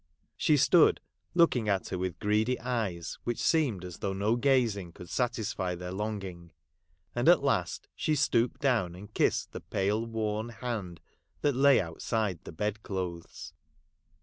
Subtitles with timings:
[0.35, 0.99] She stood
[1.35, 5.91] looking at her with greedy eyes, which seemed as though no gazing could satisfy their
[5.91, 6.53] longing;
[7.13, 11.01] and at last she stooped down and kissed the pale, worn hand
[11.41, 13.53] that lay outside the bed clothes.